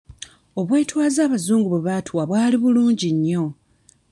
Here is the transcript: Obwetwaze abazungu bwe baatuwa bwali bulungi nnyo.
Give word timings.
Obwetwaze 0.59 1.19
abazungu 1.23 1.67
bwe 1.69 1.81
baatuwa 1.87 2.23
bwali 2.29 2.55
bulungi 2.63 3.07
nnyo. 3.15 3.43